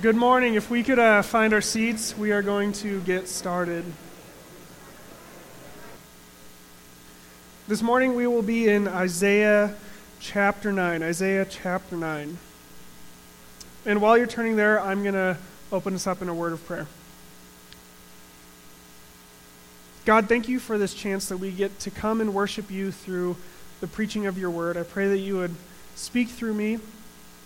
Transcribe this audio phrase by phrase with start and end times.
[0.00, 0.54] Good morning.
[0.54, 3.84] If we could uh, find our seats, we are going to get started.
[7.66, 9.74] This morning we will be in Isaiah
[10.20, 11.02] chapter 9.
[11.02, 12.38] Isaiah chapter 9.
[13.86, 15.36] And while you're turning there, I'm going to
[15.72, 16.86] open us up in a word of prayer.
[20.04, 23.36] God, thank you for this chance that we get to come and worship you through
[23.80, 24.76] the preaching of your word.
[24.76, 25.56] I pray that you would
[25.96, 26.78] speak through me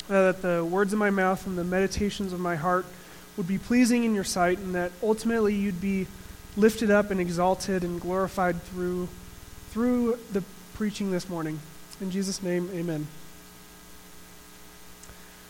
[0.08, 2.86] uh, that the words of my mouth and the meditations of my heart
[3.36, 6.06] would be pleasing in your sight, and that ultimately you'd be
[6.56, 9.08] lifted up and exalted and glorified through,
[9.70, 10.42] through the
[10.74, 11.58] preaching this morning.
[12.00, 13.06] In Jesus' name, amen.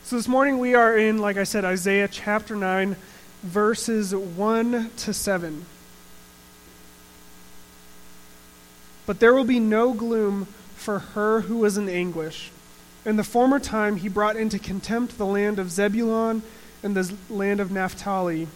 [0.05, 2.97] So this morning we are in, like I said, Isaiah chapter 9,
[3.43, 5.65] verses 1 to 7.
[9.07, 12.51] But there will be no gloom for her who is in anguish.
[13.05, 16.43] In the former time, he brought into contempt the land of Zebulun
[16.83, 18.47] and the land of Naphtali.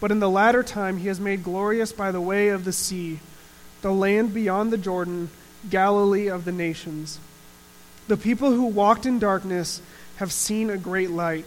[0.00, 3.20] But in the latter time, he has made glorious by the way of the sea,
[3.82, 5.30] the land beyond the Jordan,
[5.68, 7.20] Galilee of the nations.
[8.08, 9.82] The people who walked in darkness
[10.16, 11.44] have seen a great light.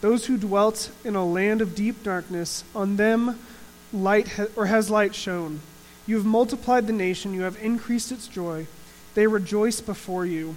[0.00, 3.38] Those who dwelt in a land of deep darkness, on them
[3.92, 5.60] light ha- or has light shone.
[6.06, 8.66] You have multiplied the nation, you have increased its joy.
[9.14, 10.56] They rejoice before you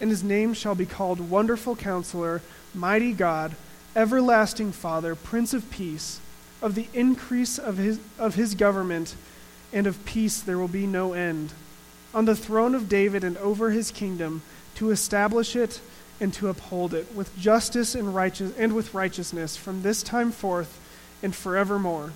[0.00, 2.42] and his name shall be called Wonderful Counselor,
[2.74, 3.56] Mighty God,
[3.96, 6.20] Everlasting Father, Prince of Peace.
[6.60, 9.14] Of the increase of his, of his government
[9.72, 11.52] and of peace there will be no end.
[12.14, 14.42] On the throne of David and over his kingdom,
[14.76, 15.80] to establish it
[16.20, 20.78] and to uphold it with justice and righteous and with righteousness from this time forth
[21.22, 22.12] and forevermore.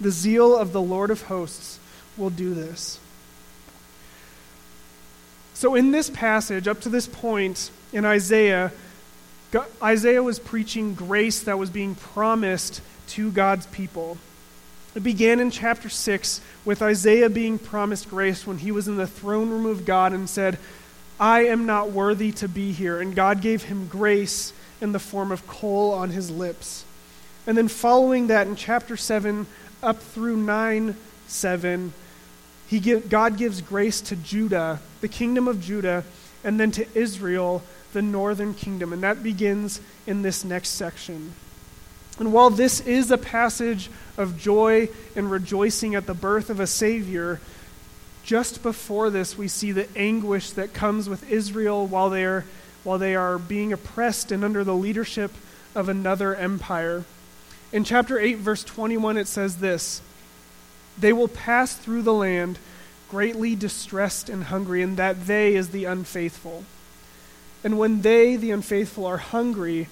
[0.00, 1.78] The zeal of the Lord of hosts
[2.16, 3.00] will do this.
[5.58, 8.70] So, in this passage, up to this point in Isaiah,
[9.82, 14.18] Isaiah was preaching grace that was being promised to God's people.
[14.94, 19.08] It began in chapter 6 with Isaiah being promised grace when he was in the
[19.08, 20.60] throne room of God and said,
[21.18, 23.00] I am not worthy to be here.
[23.00, 26.84] And God gave him grace in the form of coal on his lips.
[27.48, 29.48] And then following that in chapter 7
[29.82, 30.94] up through 9
[31.26, 31.92] 7,
[32.68, 36.04] he give, God gives grace to Judah, the kingdom of Judah,
[36.44, 37.62] and then to Israel,
[37.94, 38.92] the northern kingdom.
[38.92, 41.32] And that begins in this next section.
[42.18, 46.66] And while this is a passage of joy and rejoicing at the birth of a
[46.66, 47.40] Savior,
[48.22, 52.44] just before this, we see the anguish that comes with Israel while they are,
[52.84, 55.32] while they are being oppressed and under the leadership
[55.74, 57.04] of another empire.
[57.72, 60.02] In chapter 8, verse 21, it says this
[61.00, 62.58] they will pass through the land
[63.08, 66.64] greatly distressed and hungry, and that they is the unfaithful.
[67.64, 69.88] And when they, the unfaithful, are hungry,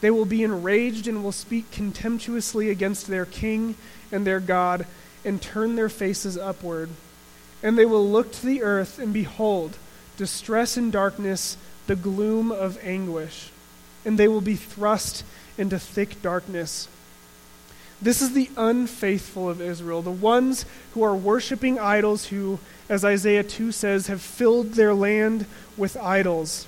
[0.00, 3.76] they will be enraged and will speak contemptuously against their king
[4.12, 4.86] and their God
[5.24, 6.90] and turn their faces upward.
[7.62, 9.78] And they will look to the earth and behold
[10.16, 11.56] distress and darkness,
[11.86, 13.50] the gloom of anguish.
[14.04, 15.24] And they will be thrust
[15.58, 16.88] into thick darkness.
[18.00, 22.58] This is the unfaithful of Israel, the ones who are worshiping idols, who,
[22.88, 25.46] as Isaiah 2 says, have filled their land
[25.76, 26.66] with idols.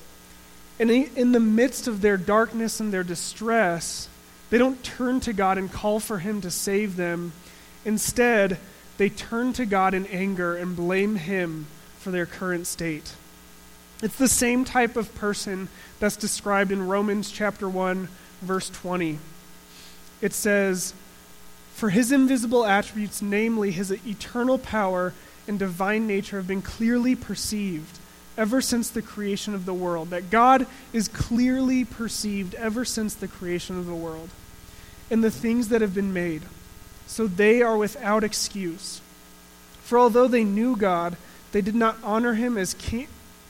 [0.81, 4.09] And in the midst of their darkness and their distress,
[4.51, 7.33] they don't turn to God and call for Him to save them.
[7.85, 8.59] Instead,
[8.97, 11.67] they turn to God in anger and blame Him
[11.99, 13.13] for their current state.
[14.03, 15.69] It's the same type of person
[15.99, 18.09] that's described in Romans chapter 1,
[18.41, 19.19] verse 20.
[20.21, 20.95] It says,
[21.79, 25.15] for his invisible attributes, namely his eternal power
[25.47, 28.01] and divine nature, have been clearly perceived
[28.37, 30.11] ever since the creation of the world.
[30.11, 34.29] That God is clearly perceived ever since the creation of the world
[35.09, 36.43] and the things that have been made.
[37.07, 39.01] So they are without excuse.
[39.85, 41.17] For although they knew God,
[41.53, 43.07] they did not honor him as king.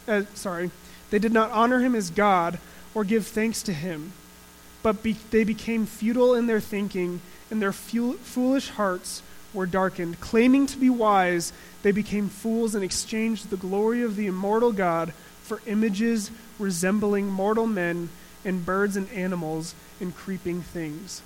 [0.06, 0.70] Uh, sorry,
[1.08, 2.58] they did not honor him as God
[2.94, 4.12] or give thanks to him,
[4.82, 9.22] but be, they became futile in their thinking and their foolish hearts
[9.54, 10.20] were darkened.
[10.20, 11.52] Claiming to be wise,
[11.82, 15.12] they became fools and exchanged the glory of the immortal God
[15.42, 18.10] for images resembling mortal men
[18.44, 21.22] and birds and animals and creeping things.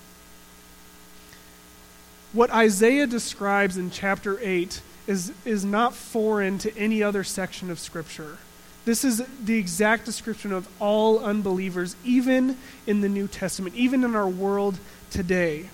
[2.33, 7.79] what Isaiah describes in chapter 8 is, is not foreign to any other section of
[7.79, 8.39] Scripture.
[8.85, 14.17] This is the exact description of all unbelievers, even in the New Testament, even in
[14.17, 14.79] our world
[15.11, 15.69] today.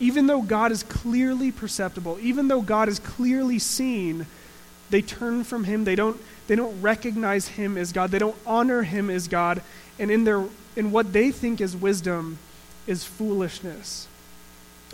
[0.00, 4.26] Even though God is clearly perceptible, even though God is clearly seen,
[4.90, 5.84] they turn from Him.
[5.84, 8.10] They don't, they don't recognize Him as God.
[8.10, 9.62] They don't honor Him as God.
[9.98, 10.44] And in, their,
[10.76, 12.38] in what they think is wisdom
[12.86, 14.06] is foolishness.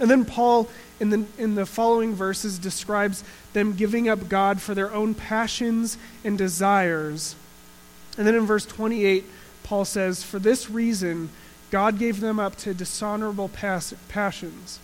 [0.00, 0.68] And then Paul,
[0.98, 3.22] in the, in the following verses, describes
[3.52, 7.36] them giving up God for their own passions and desires.
[8.18, 9.24] And then in verse 28,
[9.62, 11.30] Paul says, For this reason,
[11.70, 14.80] God gave them up to dishonorable pas- passions.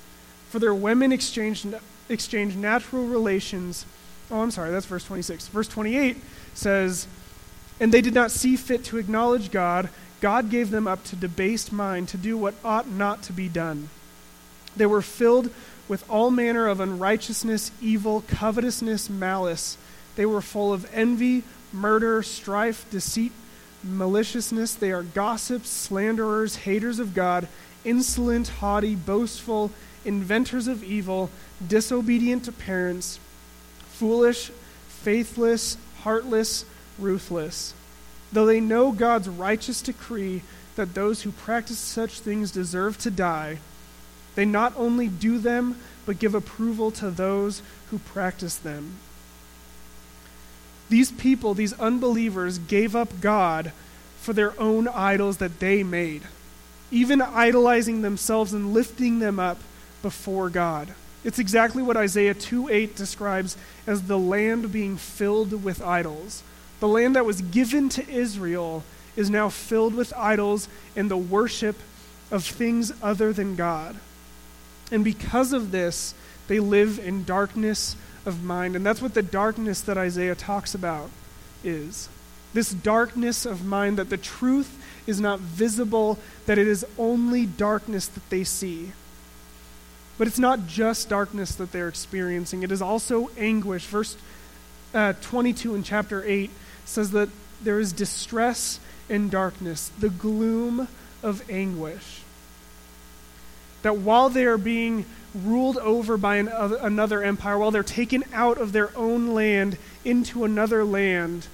[0.50, 1.66] For their women exchanged,
[2.08, 3.86] exchanged natural relations.
[4.32, 5.46] Oh, I'm sorry, that's verse 26.
[5.46, 6.16] Verse 28
[6.54, 7.06] says,
[7.78, 9.90] And they did not see fit to acknowledge God.
[10.20, 13.90] God gave them up to debased mind to do what ought not to be done.
[14.76, 15.50] They were filled
[15.86, 19.78] with all manner of unrighteousness, evil, covetousness, malice.
[20.16, 23.32] They were full of envy, murder, strife, deceit,
[23.84, 24.74] maliciousness.
[24.74, 27.46] They are gossips, slanderers, haters of God,
[27.84, 29.70] insolent, haughty, boastful,
[30.04, 31.30] inventors of evil,
[31.66, 33.18] disobedient to parents,
[33.88, 34.50] foolish,
[34.88, 36.64] faithless, heartless,
[36.98, 37.74] ruthless.
[38.32, 40.42] Though they know God's righteous decree
[40.76, 43.58] that those who practice such things deserve to die,
[44.34, 45.76] they not only do them,
[46.06, 48.94] but give approval to those who practice them.
[50.88, 53.72] These people, these unbelievers, gave up God
[54.20, 56.22] for their own idols that they made,
[56.90, 59.58] even idolizing themselves and lifting them up
[60.02, 60.94] before God.
[61.22, 63.56] It's exactly what Isaiah 2 8 describes
[63.86, 66.42] as the land being filled with idols.
[66.80, 68.84] The land that was given to Israel
[69.16, 71.76] is now filled with idols and the worship
[72.30, 73.96] of things other than God.
[74.90, 76.14] And because of this,
[76.48, 78.76] they live in darkness of mind.
[78.76, 81.10] And that's what the darkness that Isaiah talks about
[81.62, 82.08] is.
[82.52, 84.76] This darkness of mind that the truth
[85.06, 88.92] is not visible, that it is only darkness that they see.
[90.20, 93.86] But it's not just darkness that they're experiencing, it is also anguish.
[93.86, 94.18] Verse
[94.92, 96.50] uh, 22 in chapter 8
[96.84, 97.30] says that
[97.64, 100.88] there is distress and darkness, the gloom
[101.22, 102.20] of anguish
[103.82, 108.24] that while they are being ruled over by an, uh, another empire, while they're taken
[108.32, 111.46] out of their own land into another land,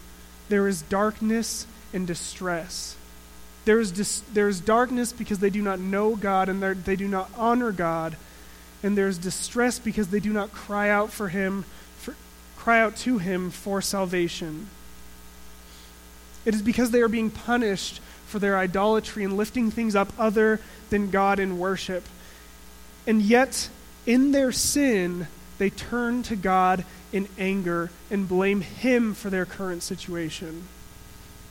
[0.49, 2.97] there is darkness and distress.
[3.65, 7.09] There is, dis- there is darkness because they do not know God and they do
[7.09, 8.17] not honor God.
[8.87, 11.65] And there's distress because they do not cry out for Him,
[11.99, 12.15] for,
[12.56, 14.69] cry out to Him for salvation.
[16.44, 20.61] It is because they are being punished for their idolatry and lifting things up other
[20.91, 22.05] than God in worship
[23.06, 23.69] and yet,
[24.05, 25.29] in their sin,
[25.59, 30.65] they turn to God in anger and blame Him for their current situation.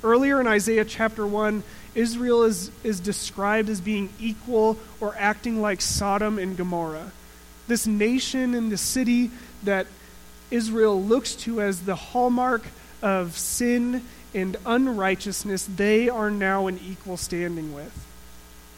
[0.03, 1.63] Earlier in Isaiah chapter 1,
[1.95, 7.11] Israel is, is described as being equal or acting like Sodom and Gomorrah.
[7.67, 9.31] This nation and the city
[9.63, 9.87] that
[10.51, 12.63] Israel looks to as the hallmark
[13.01, 14.03] of sin
[14.33, 18.05] and unrighteousness, they are now in equal standing with.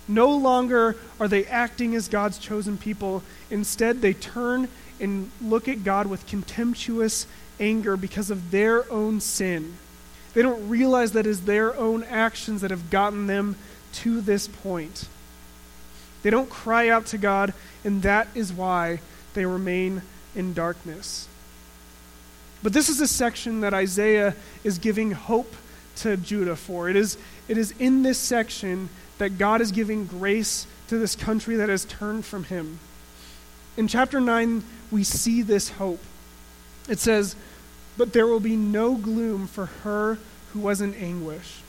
[0.08, 3.24] No longer are they acting as God's chosen people.
[3.50, 7.28] Instead, they turn and look at God with contemptuous
[7.60, 9.76] anger because of their own sin.
[10.34, 13.56] They don't realize that it is their own actions that have gotten them
[13.94, 15.08] to this point.
[16.28, 17.54] They don't cry out to God,
[17.86, 19.00] and that is why
[19.34, 20.02] they remain
[20.36, 21.26] in darkness.
[22.62, 25.56] But this is a section that Isaiah is giving hope
[26.00, 26.90] to Judah for.
[26.90, 27.18] It is,
[27.48, 31.86] it is in this section that God is giving grace to this country that has
[31.86, 32.80] turned from Him.
[33.78, 36.04] In chapter 9, we see this hope.
[36.90, 37.38] It says,
[37.98, 40.18] But there will be no gloom for her
[40.52, 41.62] who was in anguish.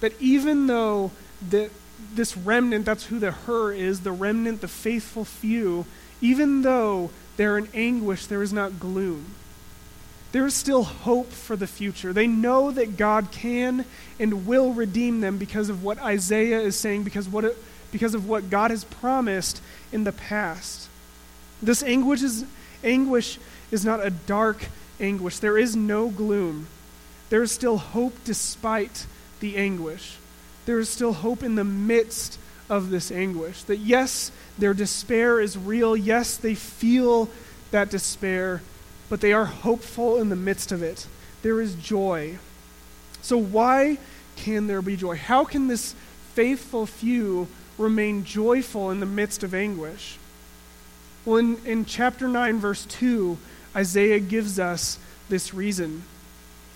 [0.00, 1.10] That even though
[1.46, 1.68] the,
[2.16, 5.86] this remnant, that's who the her is, the remnant, the faithful few,
[6.20, 9.34] even though they're in anguish, there is not gloom
[10.34, 12.12] there is still hope for the future.
[12.12, 13.84] They know that God can
[14.18, 17.56] and will redeem them because of what Isaiah is saying, because, what it,
[17.92, 20.88] because of what God has promised in the past.
[21.62, 22.44] This anguish is,
[22.82, 23.38] anguish
[23.70, 24.66] is not a dark
[24.98, 25.38] anguish.
[25.38, 26.66] There is no gloom.
[27.30, 29.06] There is still hope despite
[29.38, 30.16] the anguish.
[30.66, 32.38] There is still hope in the midst
[32.70, 33.62] of this anguish.
[33.64, 35.96] That yes, their despair is real.
[35.96, 37.28] Yes, they feel
[37.70, 38.62] that despair
[39.08, 41.06] but they are hopeful in the midst of it.
[41.42, 42.38] There is joy.
[43.22, 43.98] So, why
[44.36, 45.16] can there be joy?
[45.16, 45.94] How can this
[46.32, 50.18] faithful few remain joyful in the midst of anguish?
[51.24, 53.38] Well, in, in chapter 9, verse 2,
[53.76, 56.02] Isaiah gives us this reason.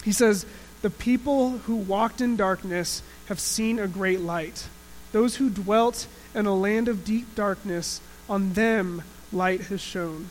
[0.04, 0.46] He says,
[0.82, 4.68] The people who walked in darkness have seen a great light.
[5.12, 10.28] Those who dwelt in a land of deep darkness, on them light has shone.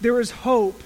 [0.00, 0.82] There is hope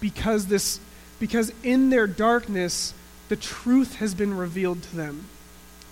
[0.00, 0.80] because this
[1.20, 2.94] because in their darkness
[3.28, 5.26] the truth has been revealed to them.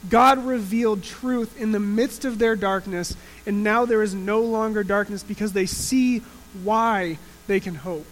[0.09, 3.15] God revealed truth in the midst of their darkness,
[3.47, 6.23] and now there is no longer darkness because they see
[6.65, 8.07] why they can hope.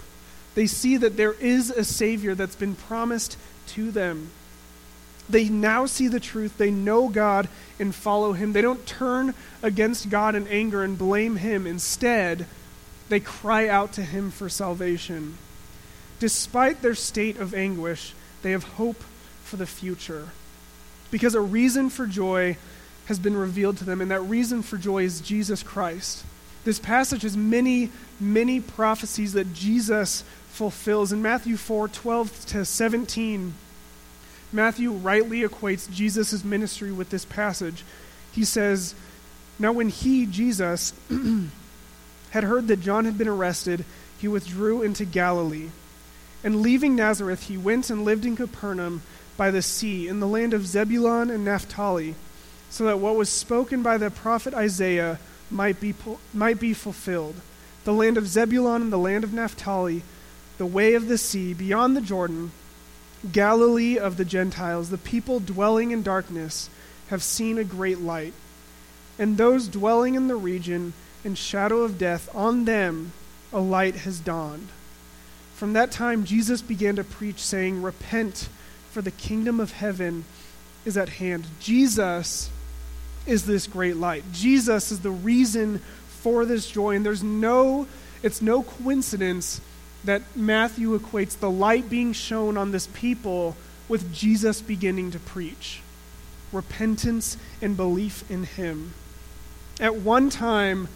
[0.55, 3.37] They see that there is a Savior that's been promised
[3.69, 4.31] to them.
[5.29, 6.57] They now see the truth.
[6.57, 8.53] They know God and follow Him.
[8.53, 11.67] They don't turn against God in anger and blame Him.
[11.67, 12.47] Instead,
[13.09, 15.37] they cry out to Him for salvation.
[16.19, 19.03] Despite their state of anguish, they have hope
[19.45, 20.29] for the future
[21.11, 22.57] because a reason for joy
[23.07, 26.25] has been revealed to them, and that reason for joy is Jesus Christ.
[26.69, 31.13] This passage has many, many prophecies that Jesus fulfills.
[31.13, 33.55] In Matthew 4 12 to 17,
[34.53, 37.85] Matthew rightly equates Jesus' ministry with this passage.
[38.33, 38.95] He says,
[39.59, 40.93] Now when he, Jesus,
[42.33, 43.87] had heard that John had been arrested,
[44.19, 45.71] he withdrew into Galilee.
[46.45, 49.01] And leaving Nazareth, he went and lived in Capernaum
[49.39, 52.15] by the sea, in the land of Zebulun and Naphtali,
[52.69, 55.19] so that what was spoken by the prophet Isaiah
[55.51, 55.95] might be,
[56.33, 57.37] might be fulfilled.
[57.85, 60.03] The land of Zebulun and the land of Naphtali,
[60.59, 62.53] the way of the sea, beyond the Jordan,
[63.33, 66.71] Galilee of the Gentiles, the people dwelling in darkness
[67.09, 68.35] have seen a great light.
[69.19, 70.93] And those dwelling in the region
[71.25, 73.13] in shadow of death, on them
[73.53, 74.69] a light has dawned.
[75.55, 78.49] From that time, Jesus began to preach, saying, Repent
[78.91, 80.25] for the kingdom of heaven
[80.85, 81.47] is at hand.
[81.61, 82.51] Jesus
[83.29, 84.25] is this great light.
[84.33, 86.97] Jesus is the reason for this joy.
[86.97, 87.87] And there's no,
[88.23, 89.61] it's no coincidence
[90.05, 93.57] that Matthew equates the light being shown on this people
[93.89, 95.83] with Jesus beginning to preach
[96.51, 98.95] repentance and belief in him.
[99.79, 100.89] At one time,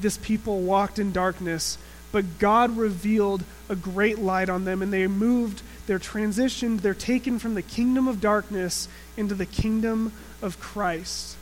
[0.00, 1.78] this people walked in darkness,
[2.10, 7.38] but God revealed a great light on them, and they moved they're transitioned, they're taken
[7.38, 11.37] from the kingdom of darkness into the kingdom of Christ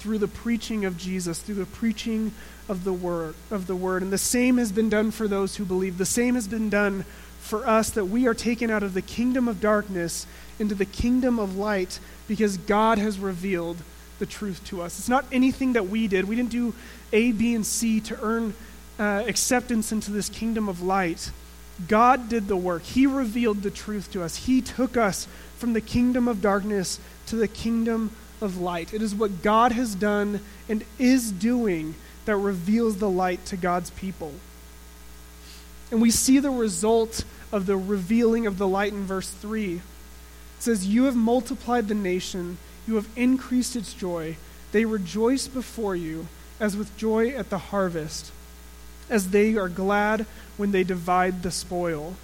[0.00, 2.32] through the preaching of Jesus, through the preaching
[2.68, 4.02] of the word of the word.
[4.02, 5.98] And the same has been done for those who believe.
[5.98, 7.04] The same has been done
[7.40, 10.26] for us that we are taken out of the kingdom of darkness
[10.58, 13.78] into the kingdom of light because God has revealed
[14.18, 14.98] the truth to us.
[14.98, 16.26] It's not anything that we did.
[16.26, 16.74] We didn't do
[17.12, 18.54] A, B, and C to earn
[18.98, 21.30] uh, acceptance into this kingdom of light.
[21.88, 22.82] God did the work.
[22.82, 24.36] He revealed the truth to us.
[24.36, 25.26] He took us
[25.56, 28.94] from the kingdom of darkness to the kingdom of light.
[28.94, 31.94] It is what God has done and is doing
[32.24, 34.32] that reveals the light to God's people.
[35.90, 39.74] And we see the result of the revealing of the light in verse 3.
[39.74, 39.80] It
[40.58, 44.36] says, You have multiplied the nation, you have increased its joy.
[44.72, 46.28] They rejoice before you
[46.60, 48.30] as with joy at the harvest,
[49.08, 52.14] as they are glad when they divide the spoil.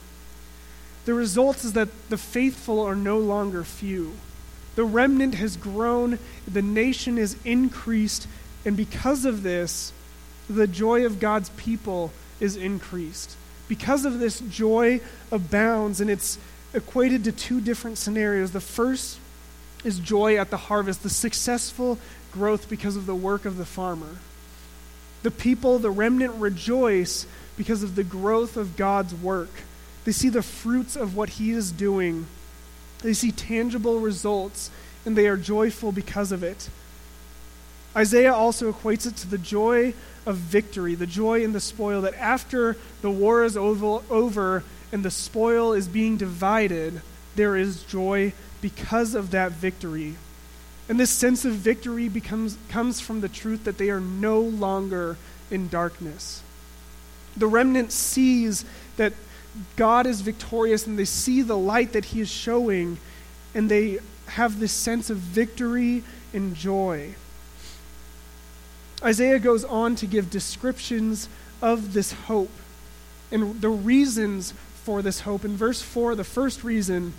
[1.07, 4.13] The result is that the faithful are no longer few.
[4.77, 8.29] The remnant has grown, the nation is increased,
[8.65, 9.93] and because of this,
[10.49, 13.37] the joy of God's people is increased.
[13.69, 15.01] Because of this, joy
[15.33, 16.39] abounds, and it's
[16.73, 18.53] equated to two different scenarios.
[18.53, 19.19] The first
[19.83, 21.99] is joy at the harvest, the successful
[22.31, 24.17] growth because of the work of the farmer.
[25.23, 29.51] The people, the remnant, rejoice because of the growth of God's work.
[30.05, 32.27] They see the fruits of what He is doing.
[33.03, 34.71] They see tangible results,
[35.05, 36.69] and they are joyful because of it.
[37.95, 39.95] Isaiah also equates it to the joy
[40.27, 45.11] of victory, the joy in the spoil, that after the war is over and the
[45.11, 47.01] spoil is being divided,
[47.37, 50.17] there is joy because of that victory.
[50.89, 55.17] And this sense of victory becomes, comes from the truth that they are no longer
[55.51, 56.43] in darkness
[57.37, 58.65] the remnant sees
[58.97, 59.13] that
[59.77, 62.99] God is victorious and they see the light that he is showing
[63.55, 63.99] and they
[64.29, 67.15] have this sense of victory and joy.
[69.03, 71.29] Isaiah goes on to give descriptions
[71.63, 72.51] of this hope
[73.31, 74.53] and the reasons
[74.85, 75.45] for this hope.
[75.45, 77.13] In verse 4, the first reason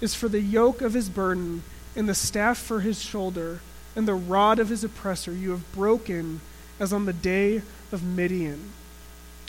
[0.00, 1.62] is for the yoke of his burden
[1.94, 3.60] and the staff for his shoulder
[3.94, 6.40] and the rod of his oppressor you have broken
[6.80, 8.72] as on the day of Midian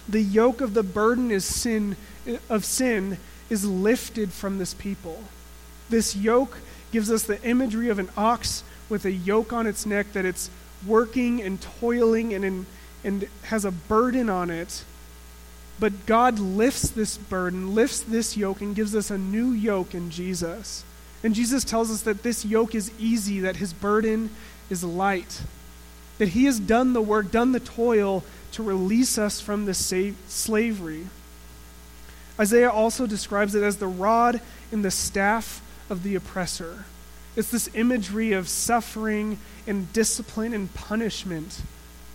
[0.08, 1.96] the yoke of the burden is sin
[2.50, 3.18] of sin
[3.50, 5.24] is lifted from this people.
[5.90, 6.58] This yoke
[6.92, 10.50] gives us the imagery of an ox with a yoke on its neck that it's
[10.86, 12.66] working and toiling and, in,
[13.04, 14.84] and has a burden on it.
[15.80, 20.12] But God lifts this burden, lifts this yoke, and gives us a new yoke in
[20.12, 20.84] Jesus.
[21.24, 24.30] And Jesus tells us that this yoke is easy, that his burden
[24.70, 25.42] is light,
[26.18, 30.16] that he has done the work, done the toil to release us from this sa-
[30.28, 31.08] slavery.
[32.40, 34.42] Isaiah also describes it as the rod
[34.72, 36.86] and the staff of the oppressor.
[37.36, 41.62] It's this imagery of suffering and discipline and punishment.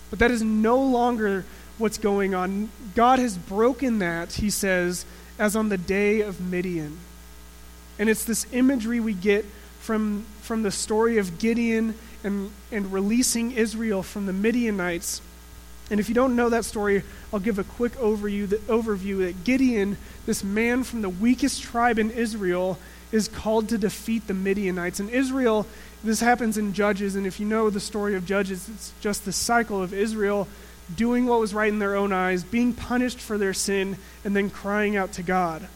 [0.09, 1.45] But that is no longer
[1.77, 2.69] what's going on.
[2.95, 5.05] God has broken that, he says,
[5.37, 6.97] as on the day of Midian.
[7.97, 9.45] And it's this imagery we get
[9.79, 15.21] from, from the story of Gideon and, and releasing Israel from the Midianites.
[15.89, 17.03] And if you don't know that story,
[17.33, 21.97] I'll give a quick overview, the, overview that Gideon, this man from the weakest tribe
[21.97, 22.77] in Israel,
[23.11, 24.99] is called to defeat the Midianites.
[24.99, 25.65] And Israel,
[26.03, 29.31] this happens in Judges, and if you know the story of Judges, it's just the
[29.31, 30.47] cycle of Israel
[30.95, 34.49] doing what was right in their own eyes, being punished for their sin, and then
[34.49, 35.67] crying out to God.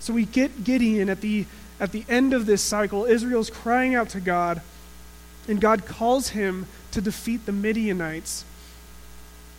[0.00, 1.46] So we get Gideon at the,
[1.78, 3.04] at the end of this cycle.
[3.04, 4.60] Israel's crying out to God,
[5.48, 8.44] and God calls him to defeat the Midianites.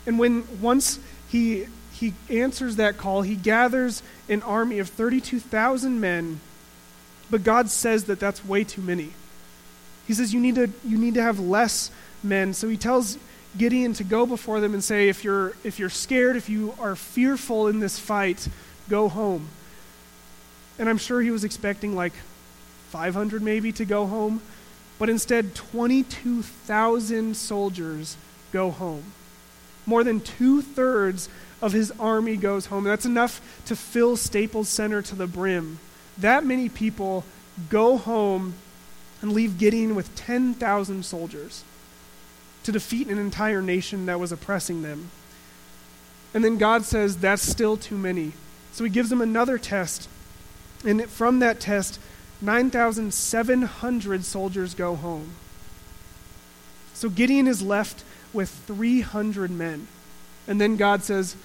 [0.06, 6.40] And when once he, he answers that call, he gathers an army of 32,000 men,
[7.30, 9.12] but God says that that's way too many.
[10.08, 11.92] He says you need to, you need to have less
[12.22, 12.54] men.
[12.54, 13.18] So he tells
[13.58, 16.96] Gideon to go before them and say, if you're, if you're scared, if you are
[16.96, 18.48] fearful in this fight,
[18.90, 19.48] go home.
[20.80, 22.14] And I'm sure he was expecting like
[22.90, 24.42] 500 maybe to go home,
[25.00, 28.18] but instead 22,000 soldiers
[28.52, 29.04] go home.
[29.86, 31.30] More than two thirds
[31.62, 32.84] of his army goes home.
[32.84, 35.80] That's enough to fill Staples Center to the brim.
[36.18, 37.24] That many people
[37.70, 38.56] go home
[39.22, 41.64] and leave Gideon with 10,000 soldiers
[42.64, 45.10] to defeat an entire nation that was oppressing them.
[46.34, 48.34] And then God says, That's still too many.
[48.72, 50.10] So he gives them another test.
[50.86, 52.00] And from that test,
[52.42, 55.32] 9,700 soldiers go home.
[56.94, 58.04] So Gideon is left
[58.34, 59.88] with 300 men.
[60.48, 61.36] And then God says,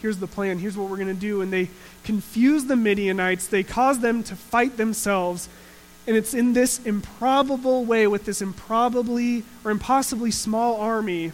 [0.00, 0.58] Here's the plan.
[0.58, 1.42] Here's what we're going to do.
[1.42, 1.70] And they
[2.02, 5.48] confuse the Midianites, they cause them to fight themselves.
[6.08, 11.30] And it's in this improbable way, with this improbably or impossibly small army,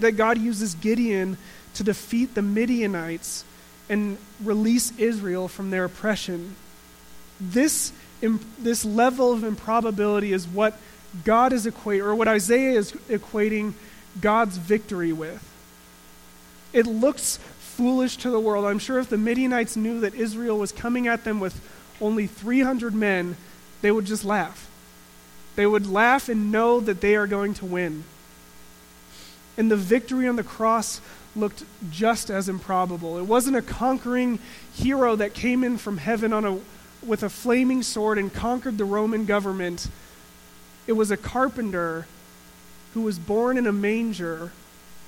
[0.00, 1.38] that God uses Gideon
[1.74, 3.44] to defeat the Midianites
[3.88, 6.56] and release Israel from their oppression.
[7.40, 7.92] This,
[8.58, 10.78] this level of improbability is what
[11.24, 13.74] God is equating, or what Isaiah is equating
[14.20, 15.44] God's victory with.
[16.72, 18.64] It looks foolish to the world.
[18.64, 21.60] I'm sure if the Midianites knew that Israel was coming at them with
[22.00, 23.36] only 300 men,
[23.82, 24.68] they would just laugh.
[25.56, 28.04] They would laugh and know that they are going to win.
[29.56, 31.00] And the victory on the cross
[31.34, 33.18] looked just as improbable.
[33.18, 34.38] It wasn't a conquering
[34.74, 36.58] hero that came in from heaven on a,
[37.04, 39.88] with a flaming sword and conquered the Roman government.
[40.88, 42.06] It was a carpenter
[42.94, 44.52] who was born in a manger,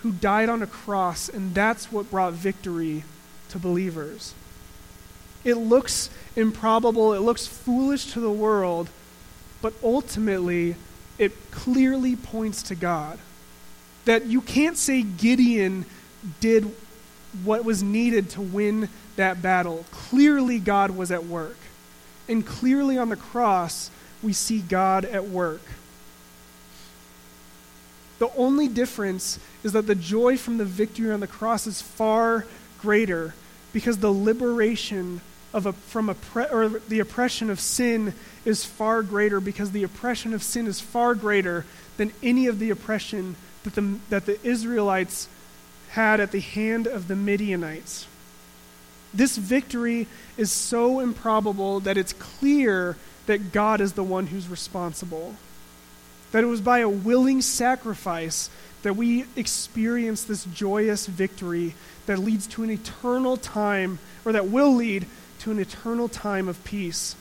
[0.03, 3.03] who died on a cross, and that's what brought victory
[3.49, 4.35] to believers.
[5.43, 8.91] It looks improbable, it looks foolish to the world,
[9.63, 10.77] but ultimately,
[11.19, 13.19] it clearly points to God.
[14.05, 15.87] That you can't say Gideon
[16.41, 16.75] did
[17.43, 19.87] what was needed to win that battle.
[19.91, 21.57] Clearly, God was at work.
[22.29, 23.91] And clearly on the cross,
[24.23, 25.63] we see God at work.
[28.19, 32.47] The only difference is that the joy from the victory on the cross is far
[32.81, 33.35] greater
[33.73, 38.13] because the liberation of a, from oppre- or the oppression of sin
[38.45, 41.65] is far greater because the oppression of sin is far greater
[41.97, 45.29] than any of the oppression that the, that the Israelites
[45.91, 48.07] had at the hand of the Midianites.
[49.13, 50.07] This victory
[50.37, 55.35] is so improbable that it's clear that God is the one who's responsible.
[56.33, 58.51] That it was by a willing sacrifice
[58.83, 61.75] that we experience this joyous victory
[62.07, 65.07] that leads to an eternal time, or that will lead
[65.41, 67.15] to an eternal time of peace.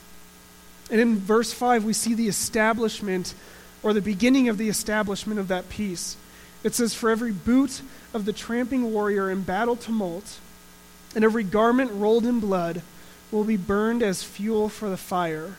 [0.90, 3.34] And in verse 5, we see the establishment,
[3.84, 6.18] or the beginning of the establishment of that peace.
[6.64, 7.82] It says, For every boot
[8.14, 10.40] of the tramping warrior in battle tumult,
[11.16, 12.82] and every garment rolled in blood
[13.32, 15.56] will be burned as fuel for the fire.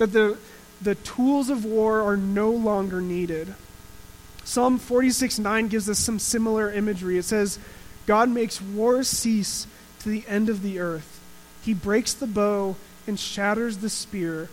[0.00, 0.38] That the,
[0.80, 3.54] the tools of war are no longer needed.
[4.44, 7.18] Psalm 46 9 gives us some similar imagery.
[7.18, 7.58] It says,
[8.06, 9.66] God makes war cease
[9.98, 11.20] to the end of the earth.
[11.62, 14.48] He breaks the bow and shatters the spear,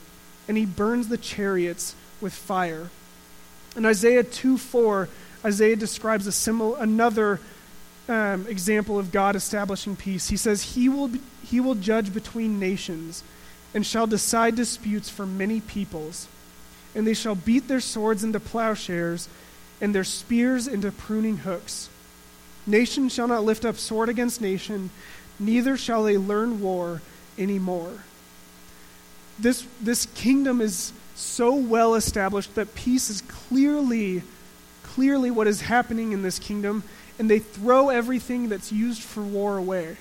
[0.49, 2.89] and he burns the chariots with fire.
[3.77, 5.07] In Isaiah 2 4,
[5.45, 7.39] Isaiah describes a similar, another
[8.09, 10.27] um, example of God establishing peace.
[10.27, 13.23] He says, he will, be, he will judge between nations
[13.73, 16.27] and shall decide disputes for many peoples.
[16.95, 19.29] And they shall beat their swords into plowshares
[19.79, 21.89] and their spears into pruning hooks.
[22.65, 24.89] Nation shall not lift up sword against nation,
[25.39, 27.01] neither shall they learn war
[27.37, 27.91] any more.
[29.39, 34.23] This, this kingdom is so well established that peace is clearly,
[34.83, 36.83] clearly what is happening in this kingdom,
[37.19, 39.97] and they throw everything that's used for war away.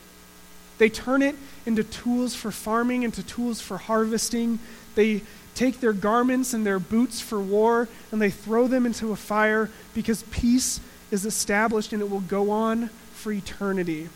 [0.78, 4.58] They turn it into tools for farming, into tools for harvesting.
[4.94, 5.22] They
[5.54, 9.70] take their garments and their boots for war, and they throw them into a fire
[9.94, 14.08] because peace is established and it will go on for eternity.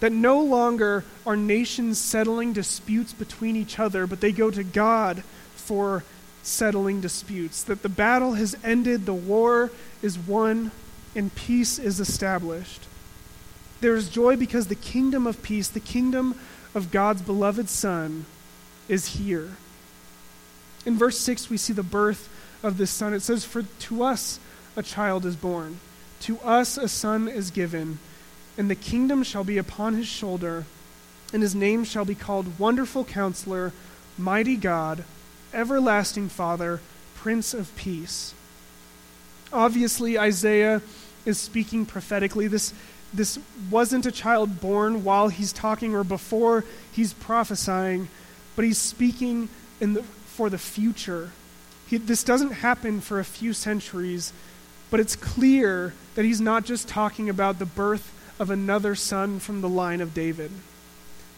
[0.00, 5.22] That no longer are nations settling disputes between each other, but they go to God
[5.54, 6.04] for
[6.42, 7.62] settling disputes.
[7.62, 9.70] That the battle has ended, the war
[10.02, 10.72] is won,
[11.16, 12.82] and peace is established.
[13.80, 16.38] There is joy because the kingdom of peace, the kingdom
[16.74, 18.26] of God's beloved Son,
[18.88, 19.50] is here.
[20.86, 22.28] In verse 6, we see the birth
[22.62, 23.14] of this Son.
[23.14, 24.38] It says, For to us
[24.76, 25.80] a child is born,
[26.20, 27.98] to us a son is given,
[28.56, 30.64] and the kingdom shall be upon his shoulder,
[31.32, 33.72] and his name shall be called Wonderful Counselor,
[34.16, 35.04] Mighty God
[35.54, 36.80] everlasting Father,
[37.14, 38.34] Prince of Peace.
[39.52, 40.82] Obviously, Isaiah
[41.24, 42.48] is speaking prophetically.
[42.48, 42.74] This,
[43.14, 43.38] this
[43.70, 48.08] wasn't a child born while he's talking or before he's prophesying,
[48.56, 49.48] but he's speaking
[49.80, 51.30] in the, for the future.
[51.86, 54.32] He, this doesn't happen for a few centuries,
[54.90, 59.60] but it's clear that he's not just talking about the birth of another son from
[59.60, 60.50] the line of David.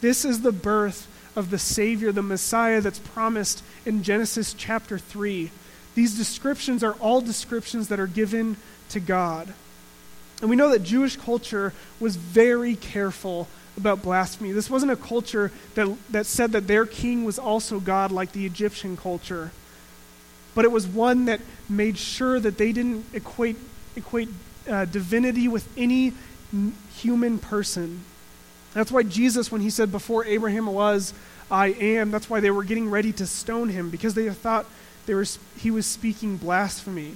[0.01, 5.51] This is the birth of the Savior, the Messiah that's promised in Genesis chapter 3.
[5.95, 8.57] These descriptions are all descriptions that are given
[8.89, 9.53] to God.
[10.41, 14.51] And we know that Jewish culture was very careful about blasphemy.
[14.51, 18.45] This wasn't a culture that, that said that their king was also God like the
[18.45, 19.51] Egyptian culture,
[20.55, 23.57] but it was one that made sure that they didn't equate,
[23.95, 24.29] equate
[24.67, 26.13] uh, divinity with any
[26.95, 28.03] human person.
[28.73, 31.13] That's why Jesus, when he said, Before Abraham was,
[31.49, 34.65] I am, that's why they were getting ready to stone him, because they thought
[35.05, 35.25] they were,
[35.57, 37.15] he was speaking blasphemy.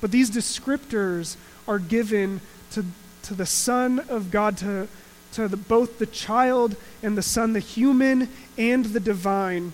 [0.00, 1.36] But these descriptors
[1.68, 2.40] are given
[2.72, 2.84] to,
[3.22, 4.88] to the Son of God, to,
[5.32, 9.72] to the, both the child and the Son, the human and the divine.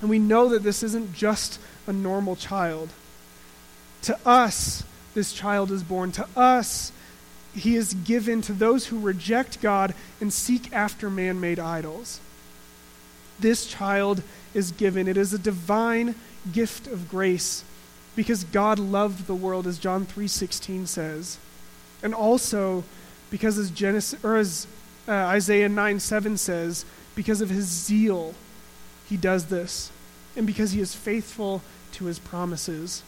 [0.00, 2.90] And we know that this isn't just a normal child.
[4.02, 6.12] To us, this child is born.
[6.12, 6.92] To us,
[7.54, 12.20] he is given to those who reject God and seek after man made idols.
[13.40, 15.08] This child is given.
[15.08, 16.14] It is a divine
[16.52, 17.64] gift of grace
[18.16, 21.38] because God loved the world as John 3:16 says.
[22.02, 22.84] And also
[23.30, 24.66] because as Genesis or as
[25.08, 28.34] uh, Isaiah 9:7 says, because of his zeal
[29.08, 29.90] he does this
[30.36, 33.02] and because he is faithful to his promises.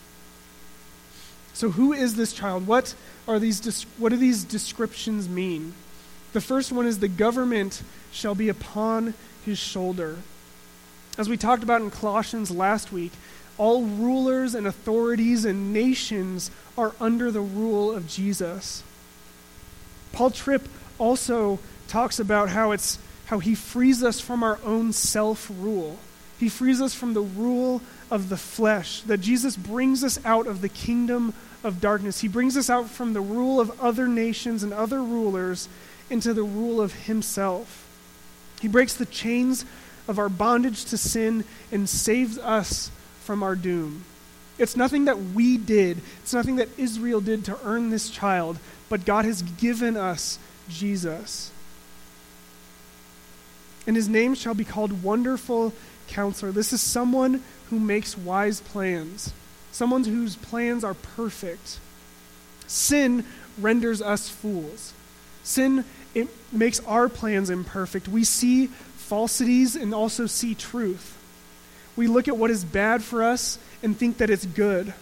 [1.53, 2.67] So who is this child?
[2.67, 2.95] What
[3.27, 5.75] are these what do these descriptions mean?
[6.33, 9.15] The first one is the government shall be upon
[9.45, 10.19] his shoulder.
[11.17, 13.13] As we talked about in Colossians last week,
[13.59, 18.83] all rulers and authorities and nations are under the rule of Jesus.
[20.13, 25.99] Paul Tripp also talks about how it's how he frees us from our own self-rule.
[26.39, 30.61] He frees us from the rule of the flesh, that Jesus brings us out of
[30.61, 32.21] the kingdom of darkness.
[32.21, 35.69] He brings us out from the rule of other nations and other rulers
[36.09, 37.85] into the rule of himself.
[38.61, 39.65] He breaks the chains
[40.07, 42.93] of our bondage to sin and saves us
[43.27, 44.05] from our doom.
[44.59, 48.59] It's nothing that we did, it's nothing that Israel did to earn this child,
[48.89, 51.51] but God has given us Jesus.
[53.87, 55.73] And his name shall be called Wonderful
[56.09, 56.53] Counselor.
[56.53, 59.33] This is someone who makes wise plans,
[59.73, 61.79] someone whose plans are perfect.
[62.67, 63.25] Sin
[63.59, 64.93] renders us fools.
[65.45, 65.85] Sin
[66.15, 68.09] it makes our plans imperfect.
[68.09, 71.16] We see falsities and also see truth.
[71.97, 74.93] We look at what is bad for us and think that it's good.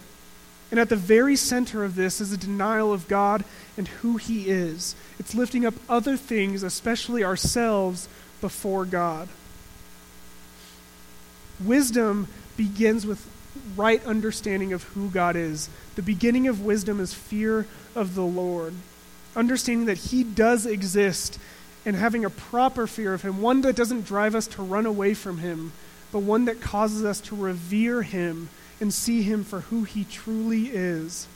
[0.71, 3.43] And at the very center of this is a denial of God
[3.77, 4.95] and who He is.
[5.19, 8.09] It's lifting up other things, especially ourselves,
[8.41, 9.27] before God.
[11.63, 12.27] Wisdom
[12.57, 13.25] begins with
[13.75, 15.69] right understanding of who God is.
[15.95, 18.73] The beginning of wisdom is fear of the Lord,
[19.35, 21.39] understanding that He does exist
[21.85, 25.13] and having a proper fear of Him, one that doesn't drive us to run away
[25.13, 25.71] from Him,
[26.15, 28.47] but one that causes us to revere Him
[28.79, 31.27] and see him for who he truly is.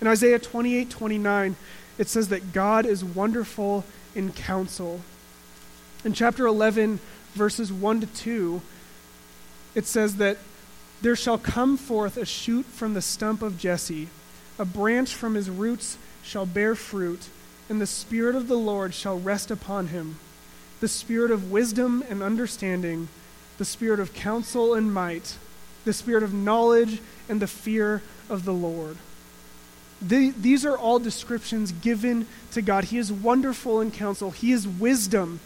[0.00, 1.54] In Isaiah 28 29,
[1.96, 3.84] it says that God is wonderful
[4.16, 5.02] in counsel.
[6.04, 6.98] In chapter 11,
[7.34, 8.62] verses 1 to 2,
[9.76, 10.38] it says that
[11.00, 14.08] there shall come forth a shoot from the stump of Jesse,
[14.58, 17.28] a branch from his roots shall bear fruit,
[17.68, 20.16] and the Spirit of the Lord shall rest upon him
[20.82, 23.06] the Spirit of wisdom and understanding,
[23.58, 25.36] the Spirit of counsel and might,
[25.84, 28.96] the Spirit of knowledge and the fear of the Lord.
[30.00, 32.84] The, these are all descriptions given to God.
[32.84, 34.32] He is wonderful in counsel.
[34.32, 35.40] He is wisdom.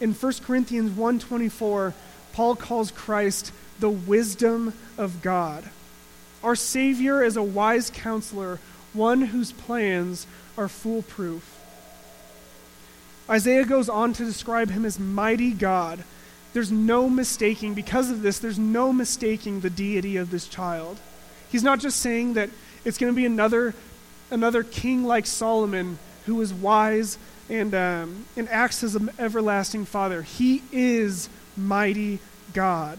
[0.00, 1.94] In 1 Corinthians 1:24,
[2.32, 5.64] Paul calls Christ the wisdom of God.
[6.42, 8.58] Our Savior is a wise counselor,
[8.92, 10.26] one whose plans
[10.58, 11.58] are foolproof.
[13.30, 16.04] Isaiah goes on to describe him as mighty God.
[16.52, 20.98] There's no mistaking, because of this, there's no mistaking the deity of this child.
[21.50, 22.50] He's not just saying that
[22.84, 23.74] it's going to be another,
[24.30, 30.22] another king like Solomon who is wise and, um, and acts as an everlasting father.
[30.22, 32.18] He is mighty
[32.52, 32.98] God.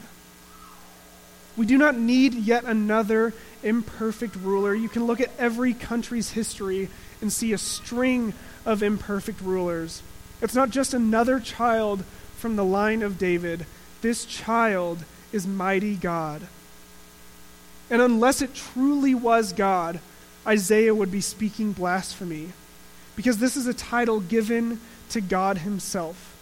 [1.55, 4.73] We do not need yet another imperfect ruler.
[4.73, 6.89] You can look at every country's history
[7.21, 8.33] and see a string
[8.65, 10.01] of imperfect rulers.
[10.41, 12.03] It's not just another child
[12.43, 13.65] from the line of David.
[14.01, 16.41] This child is mighty God.
[17.89, 20.01] And unless it truly was God,
[20.45, 22.49] Isaiah would be speaking blasphemy.
[23.15, 26.35] Because this is a title given to God Himself.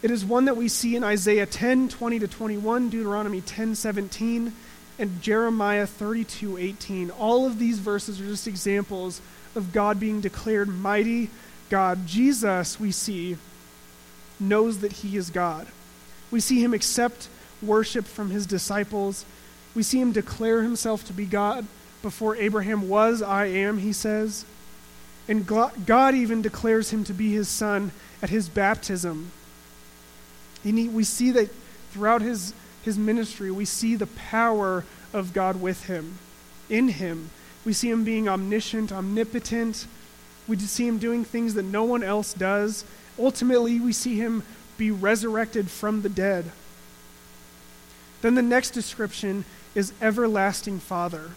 [0.00, 4.52] It is one that we see in Isaiah 10 20 to 21, Deuteronomy 10 17,
[5.00, 7.10] and Jeremiah 32 18.
[7.10, 9.20] All of these verses are just examples
[9.56, 11.30] of God being declared mighty
[11.68, 12.06] God.
[12.06, 13.38] Jesus, we see,
[14.40, 15.66] knows that he is God.
[16.30, 17.28] We see him accept
[17.62, 19.24] worship from his disciples.
[19.74, 21.66] We see him declare himself to be God
[22.02, 24.44] before Abraham was, I am, he says.
[25.26, 29.30] And God even declares him to be his son at his baptism.
[30.64, 31.50] We see that
[31.92, 36.18] throughout his, his ministry, we see the power of God with him,
[36.68, 37.30] in him.
[37.64, 39.86] We see him being omniscient, omnipotent,
[40.46, 42.84] we see him doing things that no one else does.
[43.18, 44.42] Ultimately, we see him
[44.76, 46.50] be resurrected from the dead.
[48.22, 51.30] Then the next description is everlasting Father.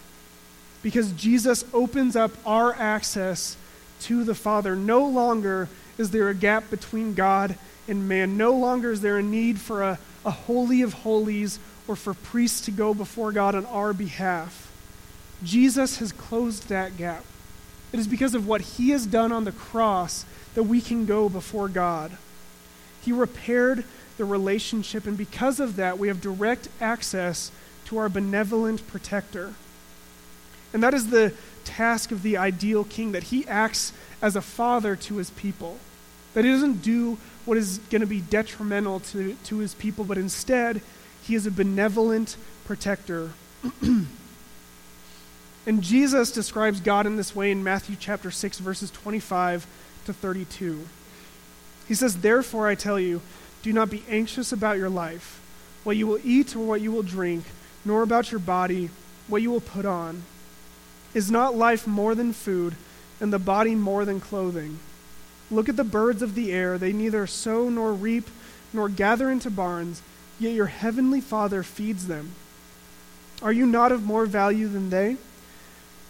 [0.82, 3.56] Because Jesus opens up our access
[4.02, 4.76] to the Father.
[4.76, 7.56] No longer is there a gap between God
[7.88, 8.36] and man.
[8.36, 12.60] No longer is there a need for a, a holy of holies or for priests
[12.62, 14.70] to go before God on our behalf.
[15.42, 17.24] Jesus has closed that gap.
[17.92, 20.24] It is because of what he has done on the cross
[20.54, 22.16] that we can go before God.
[23.02, 23.84] He repaired
[24.16, 27.50] the relationship, and because of that, we have direct access
[27.86, 29.54] to our benevolent protector.
[30.72, 31.32] And that is the
[31.64, 35.78] task of the ideal king, that he acts as a father to his people.
[36.34, 40.18] That he doesn't do what is going to be detrimental to, to his people, but
[40.18, 40.82] instead,
[41.22, 43.30] he is a benevolent protector.
[45.68, 49.66] And Jesus describes God in this way in Matthew chapter 6, verses 25
[50.06, 50.80] to 32.
[51.86, 53.20] He says, Therefore, I tell you,
[53.62, 55.42] do not be anxious about your life,
[55.84, 57.44] what you will eat or what you will drink,
[57.84, 58.88] nor about your body,
[59.26, 60.22] what you will put on.
[61.12, 62.74] Is not life more than food,
[63.20, 64.78] and the body more than clothing?
[65.50, 66.78] Look at the birds of the air.
[66.78, 68.30] They neither sow nor reap
[68.72, 70.00] nor gather into barns,
[70.40, 72.30] yet your heavenly Father feeds them.
[73.42, 75.18] Are you not of more value than they?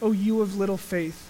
[0.00, 1.28] O you of little faith.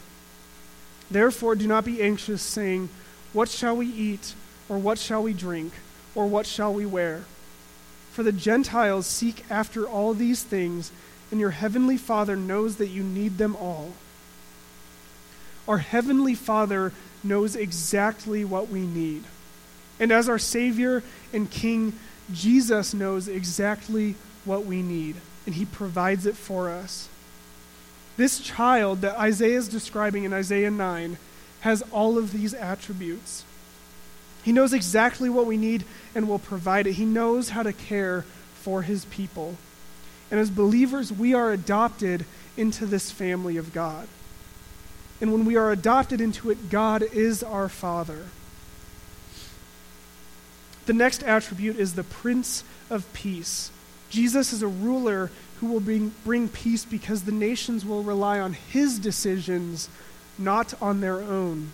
[1.10, 2.88] Therefore, do not be anxious, saying,
[3.32, 4.34] What shall we eat,
[4.68, 5.72] or what shall we drink,
[6.14, 7.24] or what shall we wear?
[8.12, 10.92] For the Gentiles seek after all these things,
[11.30, 13.92] and your heavenly Father knows that you need them all.
[15.66, 19.24] Our heavenly Father knows exactly what we need.
[20.00, 21.02] And as our Savior
[21.32, 21.92] and King,
[22.32, 27.08] Jesus knows exactly what we need, and He provides it for us.
[28.18, 31.18] This child that Isaiah is describing in Isaiah 9
[31.60, 33.44] has all of these attributes.
[34.42, 35.84] He knows exactly what we need
[36.16, 36.94] and will provide it.
[36.94, 38.22] He knows how to care
[38.54, 39.56] for his people.
[40.32, 42.24] And as believers, we are adopted
[42.56, 44.08] into this family of God.
[45.20, 48.26] And when we are adopted into it, God is our Father.
[50.86, 53.70] The next attribute is the Prince of Peace.
[54.10, 58.52] Jesus is a ruler who will bring, bring peace because the nations will rely on
[58.52, 59.88] his decisions,
[60.38, 61.70] not on their own.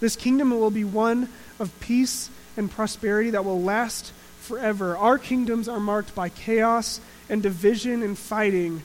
[0.00, 4.96] This kingdom will be one of peace and prosperity that will last forever.
[4.96, 8.82] Our kingdoms are marked by chaos and division and fighting,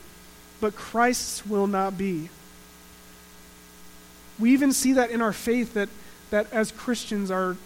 [0.62, 2.30] but Christ's will not be.
[4.40, 5.90] We even see that in our faith that,
[6.30, 7.58] that as Christians, our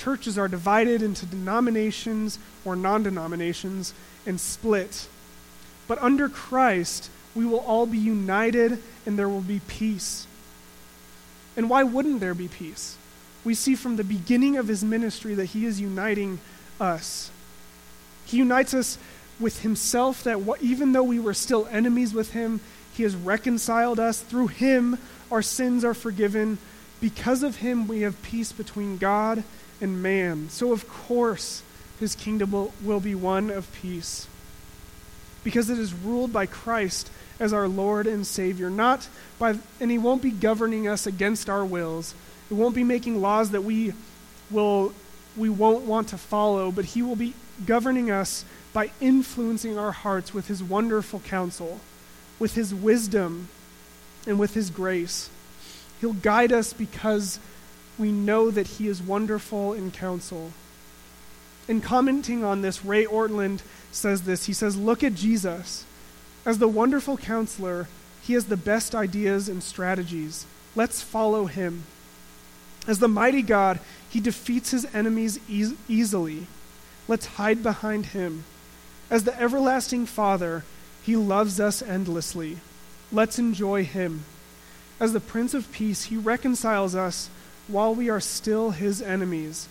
[0.00, 3.92] churches are divided into denominations or non denominations
[4.26, 5.08] and split.
[5.86, 10.26] But under Christ, we will all be united and there will be peace.
[11.56, 12.96] And why wouldn't there be peace?
[13.44, 16.40] We see from the beginning of his ministry that he is uniting
[16.80, 17.30] us.
[18.24, 18.98] He unites us
[19.38, 22.60] with himself, that even though we were still enemies with him,
[22.92, 24.20] he has reconciled us.
[24.20, 24.98] Through him,
[25.30, 26.58] our sins are forgiven.
[27.00, 29.42] Because of him, we have peace between God
[29.80, 30.48] and man.
[30.50, 31.62] So, of course,
[31.98, 34.26] his kingdom will, will be one of peace.
[35.44, 39.98] Because it is ruled by Christ as our Lord and Savior, not by, and he
[39.98, 42.14] won't be governing us against our wills.
[42.50, 43.94] It won't be making laws that we
[44.50, 44.92] will
[45.36, 50.34] we won't want to follow, but he will be governing us by influencing our hearts
[50.34, 51.80] with his wonderful counsel,
[52.38, 53.48] with his wisdom,
[54.26, 55.30] and with his grace.
[56.00, 57.38] He'll guide us because
[58.00, 60.52] we know that he is wonderful in counsel.
[61.68, 63.60] In commenting on this, Ray Ortlund
[63.92, 64.46] says this.
[64.46, 65.84] He says, Look at Jesus.
[66.46, 67.86] As the wonderful counselor,
[68.22, 70.46] he has the best ideas and strategies.
[70.74, 71.84] Let's follow him.
[72.88, 76.46] As the mighty God, he defeats his enemies e- easily.
[77.06, 78.44] Let's hide behind him.
[79.10, 80.64] As the everlasting Father,
[81.02, 82.58] he loves us endlessly.
[83.12, 84.24] Let's enjoy him.
[84.98, 87.28] As the Prince of Peace, he reconciles us
[87.70, 89.68] while we are still his enemies.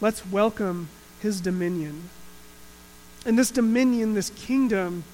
[0.00, 0.88] Let's welcome
[1.20, 2.10] his dominion.
[3.26, 5.04] And this dominion, this kingdom,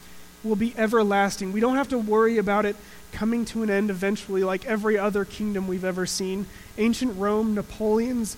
[0.43, 1.53] will be everlasting.
[1.53, 2.77] We don't have to worry about it
[3.13, 6.47] coming to an end eventually, like every other kingdom we've ever seen.
[6.79, 8.37] Ancient Rome, Napoleon's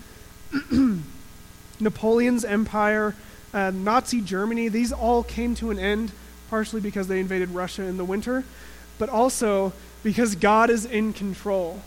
[1.81, 3.15] Napoleon's empire,
[3.55, 6.13] uh, Nazi Germany, these all came to an end,
[6.51, 8.45] partially because they invaded Russia in the winter,
[8.99, 11.81] but also because God is in control.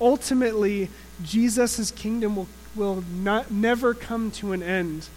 [0.00, 0.88] Ultimately,
[1.24, 5.08] Jesus' kingdom will, will not, never come to an end.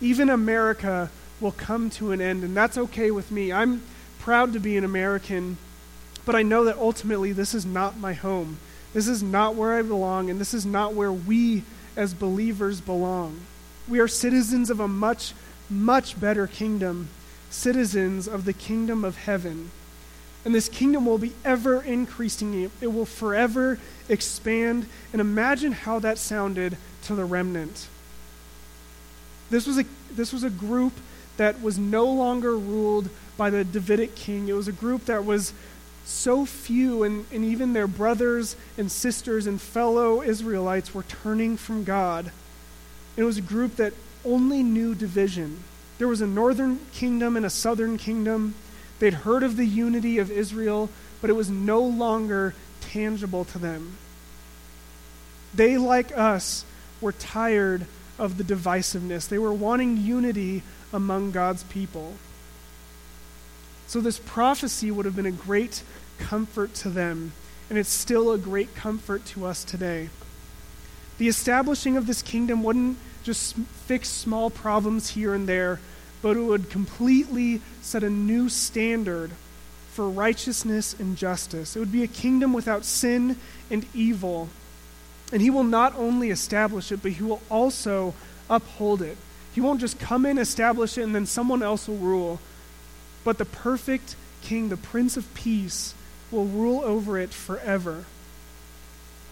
[0.00, 3.52] Even America will come to an end, and that's okay with me.
[3.52, 3.82] I'm
[4.18, 5.56] proud to be an American,
[6.24, 8.58] but I know that ultimately this is not my home.
[8.92, 11.62] This is not where I belong, and this is not where we
[11.96, 13.40] as believers belong.
[13.88, 15.32] We are citizens of a much,
[15.68, 17.08] much better kingdom,
[17.50, 19.70] citizens of the kingdom of heaven.
[20.44, 22.70] And this kingdom will be ever increasing.
[22.80, 24.86] It will forever expand.
[25.12, 27.88] And imagine how that sounded to the remnant.
[29.50, 30.92] This was a, this was a group
[31.36, 34.48] that was no longer ruled by the Davidic king.
[34.48, 35.52] It was a group that was
[36.04, 41.84] so few, and, and even their brothers and sisters and fellow Israelites were turning from
[41.84, 42.32] God.
[43.16, 43.92] It was a group that
[44.24, 45.62] only knew division.
[45.98, 48.54] There was a northern kingdom and a southern kingdom.
[49.00, 53.96] They'd heard of the unity of Israel, but it was no longer tangible to them.
[55.54, 56.64] They, like us,
[57.00, 57.86] were tired
[58.18, 59.26] of the divisiveness.
[59.26, 62.14] They were wanting unity among God's people.
[63.86, 65.82] So, this prophecy would have been a great
[66.18, 67.32] comfort to them,
[67.68, 70.10] and it's still a great comfort to us today.
[71.18, 75.80] The establishing of this kingdom wouldn't just fix small problems here and there,
[76.22, 79.30] but it would completely set a new standard
[79.92, 81.76] for righteousness and justice.
[81.76, 83.36] It would be a kingdom without sin
[83.70, 84.48] and evil.
[85.32, 88.14] And he will not only establish it, but he will also
[88.48, 89.16] uphold it.
[89.52, 92.40] He won't just come in, establish it, and then someone else will rule.
[93.24, 95.94] But the perfect king, the Prince of Peace,
[96.30, 98.04] will rule over it forever.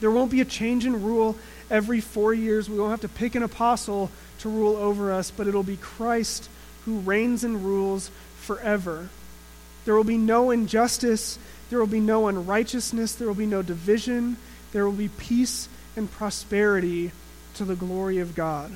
[0.01, 1.36] There won't be a change in rule
[1.70, 2.68] every four years.
[2.68, 4.11] We won't have to pick an apostle
[4.41, 6.49] to rule over us, but it'll be Christ
[6.89, 9.11] who reigns and rules forever.
[9.84, 11.39] There will be no injustice.
[11.68, 13.14] There will be no unrighteousness.
[13.14, 14.39] There will be no division.
[14.72, 17.12] There will be peace and prosperity
[17.55, 18.74] to the glory of God.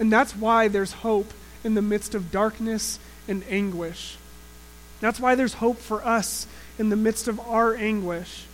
[0.00, 2.98] And that's why there's hope in the midst of darkness
[3.28, 4.16] and anguish.
[5.00, 6.46] That's why there's hope for us
[6.78, 8.46] in the midst of our anguish.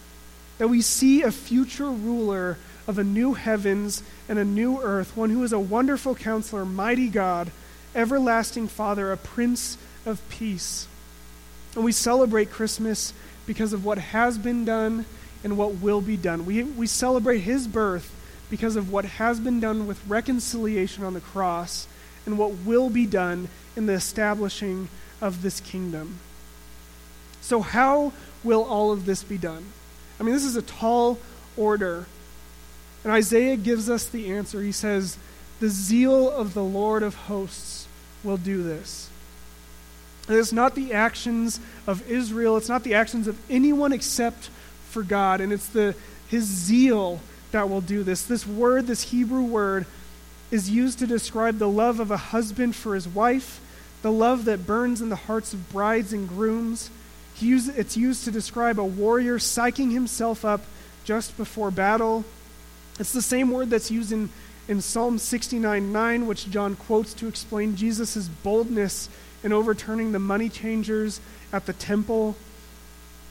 [0.58, 2.58] That we see a future ruler
[2.88, 7.08] of a new heavens and a new earth, one who is a wonderful counselor, mighty
[7.08, 7.52] God,
[7.94, 10.86] everlasting Father, a Prince of Peace.
[11.74, 13.12] And we celebrate Christmas
[13.46, 15.04] because of what has been done
[15.42, 16.46] and what will be done.
[16.46, 18.14] We, we celebrate his birth
[18.50, 21.86] because of what has been done with reconciliation on the cross
[22.26, 24.88] and what will be done in the establishing
[25.20, 26.18] of this kingdom.
[27.40, 28.12] So, how
[28.44, 29.64] will all of this be done?
[30.18, 31.18] I mean, this is a tall
[31.56, 32.06] order.
[33.02, 34.60] And Isaiah gives us the answer.
[34.60, 35.16] He says,
[35.60, 37.79] The zeal of the Lord of hosts
[38.22, 39.08] will do this.
[40.28, 44.50] It's not the actions of Israel, it's not the actions of anyone except
[44.88, 45.40] for God.
[45.40, 45.94] And it's the,
[46.28, 47.20] his zeal
[47.52, 48.22] that will do this.
[48.22, 49.86] This word, this Hebrew word,
[50.50, 53.60] is used to describe the love of a husband for his wife,
[54.02, 56.90] the love that burns in the hearts of brides and grooms.
[57.42, 60.62] It's used to describe a warrior psyching himself up
[61.04, 62.24] just before battle.
[62.98, 64.28] It's the same word that's used in,
[64.70, 69.08] in Psalm 69 9, which John quotes to explain Jesus' boldness
[69.42, 71.20] in overturning the money changers
[71.52, 72.36] at the temple.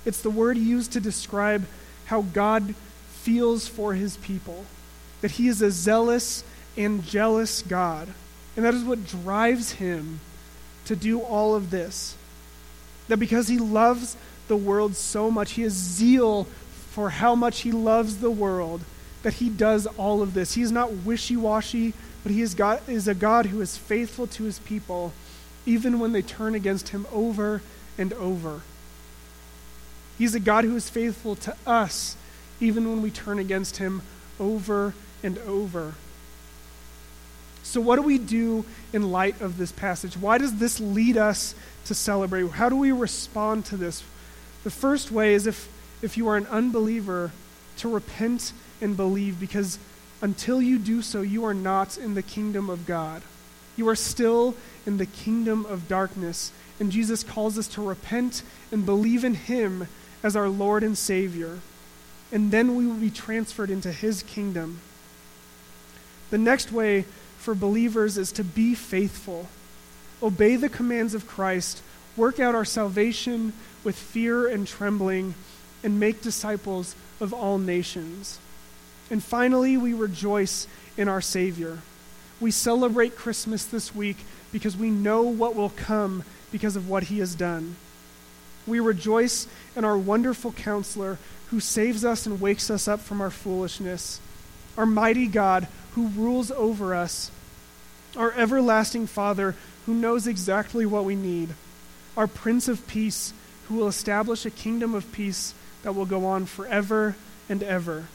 [0.05, 1.65] It's the word used to describe
[2.05, 2.75] how God
[3.21, 4.65] feels for his people,
[5.21, 6.43] that he is a zealous
[6.75, 8.09] and jealous God.
[8.57, 10.19] And that is what drives him
[10.85, 12.17] to do all of this.
[13.07, 14.17] That because he loves
[14.49, 16.45] the world so much, he has zeal
[16.91, 18.81] for how much he loves the world,
[19.24, 20.53] that he does all of this.
[20.53, 21.93] He is not wishy washy,
[22.24, 25.13] but he is, God, is a God who is faithful to his people,
[25.65, 27.61] even when they turn against him over
[27.97, 28.61] and over.
[30.17, 32.15] He's a God who is faithful to us,
[32.59, 34.01] even when we turn against him
[34.39, 34.93] over
[35.24, 35.95] and over.
[37.63, 40.17] So, what do we do in light of this passage?
[40.17, 41.53] Why does this lead us
[41.86, 42.49] to celebrate?
[42.49, 44.03] How do we respond to this?
[44.63, 45.70] The first way is if,
[46.01, 47.32] if you are an unbeliever,
[47.78, 48.51] to repent
[48.82, 49.80] and believe, because
[50.21, 53.21] until you do so, you are not in the kingdom of God.
[53.77, 54.55] You are still
[54.86, 56.51] in the kingdom of darkness.
[56.80, 59.88] And Jesus calls us to repent and believe in Him
[60.23, 61.59] as our Lord and Savior.
[62.32, 64.82] And then we will be transferred into His kingdom.
[66.30, 67.05] The next way
[67.38, 69.47] for believers is to be faithful,
[70.21, 71.82] obey the commands of Christ,
[72.17, 73.53] work out our salvation
[73.84, 75.34] with fear and trembling,
[75.84, 78.39] and make disciples of all nations.
[79.10, 81.80] And finally, we rejoice in our Savior.
[82.39, 84.18] We celebrate Christmas this week
[84.51, 87.76] because we know what will come because of what He has done.
[88.68, 91.18] We rejoice in our wonderful counselor
[91.49, 94.20] who saves us and wakes us up from our foolishness,
[94.78, 97.32] our mighty God who rules over us,
[98.16, 99.55] our everlasting Father
[99.86, 101.49] who knows exactly what we need,
[102.16, 103.34] our Prince of Peace
[103.68, 105.53] who will establish a kingdom of peace
[105.84, 107.16] that will go on forever
[107.47, 108.05] and ever.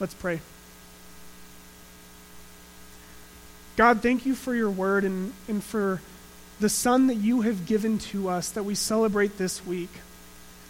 [0.00, 0.40] Let's pray.
[3.76, 6.00] God, thank you for your word and, and for
[6.58, 9.90] the Son that you have given to us that we celebrate this week.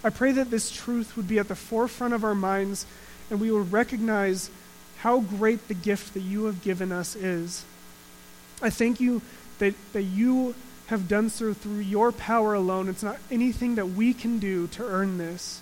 [0.03, 2.87] I pray that this truth would be at the forefront of our minds
[3.31, 4.51] and we would recognize
[4.99, 7.65] how great the gift that you have given us is.
[8.61, 9.23] I thank you
[9.59, 10.55] that, that you
[10.87, 12.89] have done so through your power alone.
[12.89, 15.61] It's not anything that we can do to earn this.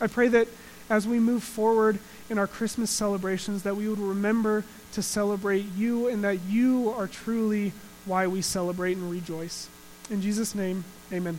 [0.00, 0.48] I pray that
[0.90, 1.98] as we move forward
[2.30, 7.06] in our Christmas celebrations, that we would remember to celebrate you and that you are
[7.06, 7.72] truly
[8.04, 9.68] why we celebrate and rejoice.
[10.10, 11.38] In Jesus' name, amen.